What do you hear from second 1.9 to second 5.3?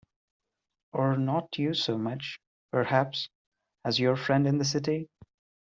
much, perhaps, as your friend in the city?